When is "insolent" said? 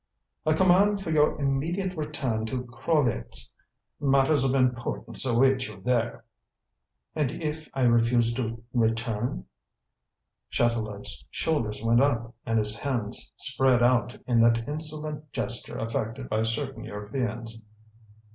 14.67-15.31